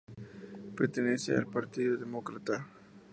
Pertenece 0.75 1.35
al 1.35 1.45
Partido 1.45 1.95
Demócrata 1.95 2.65